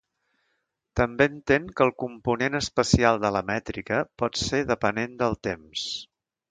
[0.99, 5.91] També entén que el component espacial de la mètrica pot ser depenent del temps.